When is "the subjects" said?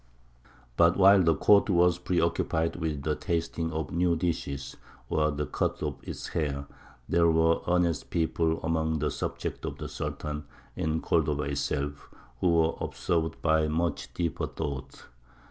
8.97-9.63